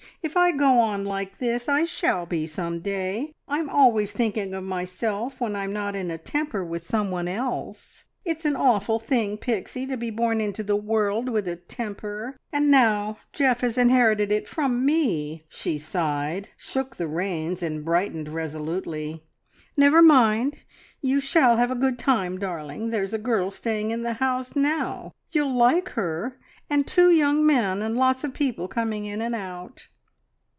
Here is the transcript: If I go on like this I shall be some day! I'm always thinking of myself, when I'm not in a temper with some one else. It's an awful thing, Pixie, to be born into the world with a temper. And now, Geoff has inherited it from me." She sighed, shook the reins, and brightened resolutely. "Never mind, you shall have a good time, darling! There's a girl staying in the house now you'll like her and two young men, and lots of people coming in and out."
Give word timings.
If 0.23 0.37
I 0.37 0.51
go 0.51 0.79
on 0.79 1.03
like 1.03 1.39
this 1.39 1.67
I 1.67 1.83
shall 1.83 2.27
be 2.27 2.45
some 2.45 2.79
day! 2.81 3.33
I'm 3.47 3.67
always 3.69 4.11
thinking 4.11 4.53
of 4.53 4.63
myself, 4.63 5.41
when 5.41 5.55
I'm 5.55 5.73
not 5.73 5.95
in 5.95 6.11
a 6.11 6.19
temper 6.19 6.63
with 6.63 6.83
some 6.85 7.09
one 7.09 7.27
else. 7.27 8.03
It's 8.23 8.45
an 8.45 8.55
awful 8.55 8.99
thing, 8.99 9.37
Pixie, 9.37 9.87
to 9.87 9.97
be 9.97 10.11
born 10.11 10.39
into 10.39 10.61
the 10.61 10.75
world 10.75 11.27
with 11.27 11.47
a 11.47 11.55
temper. 11.55 12.37
And 12.53 12.69
now, 12.69 13.17
Geoff 13.33 13.61
has 13.61 13.79
inherited 13.79 14.31
it 14.31 14.47
from 14.47 14.85
me." 14.85 15.43
She 15.49 15.79
sighed, 15.79 16.49
shook 16.55 16.97
the 16.97 17.07
reins, 17.07 17.63
and 17.63 17.83
brightened 17.83 18.29
resolutely. 18.29 19.23
"Never 19.75 20.03
mind, 20.03 20.59
you 21.01 21.19
shall 21.19 21.57
have 21.57 21.71
a 21.71 21.75
good 21.75 21.97
time, 21.97 22.37
darling! 22.37 22.91
There's 22.91 23.13
a 23.13 23.17
girl 23.17 23.49
staying 23.49 23.89
in 23.89 24.03
the 24.03 24.13
house 24.13 24.55
now 24.55 25.13
you'll 25.31 25.55
like 25.57 25.89
her 25.89 26.37
and 26.69 26.85
two 26.85 27.09
young 27.11 27.43
men, 27.43 27.81
and 27.81 27.95
lots 27.97 28.23
of 28.23 28.35
people 28.35 28.67
coming 28.67 29.05
in 29.05 29.19
and 29.19 29.33
out." 29.33 29.87